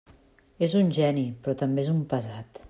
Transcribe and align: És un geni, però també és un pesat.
És 0.67 0.73
un 0.79 0.89
geni, 0.99 1.27
però 1.45 1.57
també 1.61 1.85
és 1.87 1.93
un 1.97 2.01
pesat. 2.15 2.59